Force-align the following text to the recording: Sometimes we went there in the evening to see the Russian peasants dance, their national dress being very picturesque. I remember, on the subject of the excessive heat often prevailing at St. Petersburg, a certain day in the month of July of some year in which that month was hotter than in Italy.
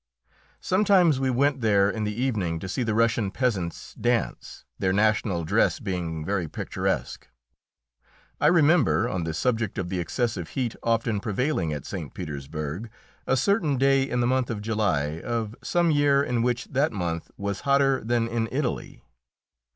Sometimes 0.61 1.19
we 1.19 1.29
went 1.29 1.61
there 1.61 1.87
in 1.87 2.05
the 2.05 2.15
evening 2.23 2.59
to 2.59 2.67
see 2.67 2.81
the 2.81 2.95
Russian 2.95 3.29
peasants 3.29 3.93
dance, 3.93 4.65
their 4.79 4.91
national 4.91 5.43
dress 5.45 5.79
being 5.79 6.25
very 6.25 6.47
picturesque. 6.47 7.27
I 8.39 8.47
remember, 8.47 9.07
on 9.07 9.25
the 9.25 9.33
subject 9.35 9.77
of 9.77 9.89
the 9.89 9.99
excessive 9.99 10.49
heat 10.57 10.75
often 10.81 11.19
prevailing 11.19 11.71
at 11.71 11.85
St. 11.85 12.15
Petersburg, 12.15 12.89
a 13.27 13.37
certain 13.37 13.77
day 13.77 14.01
in 14.01 14.21
the 14.21 14.25
month 14.25 14.49
of 14.49 14.63
July 14.63 15.21
of 15.23 15.53
some 15.61 15.91
year 15.91 16.23
in 16.23 16.41
which 16.41 16.65
that 16.71 16.91
month 16.91 17.29
was 17.37 17.59
hotter 17.61 18.03
than 18.03 18.27
in 18.27 18.49
Italy. 18.51 19.03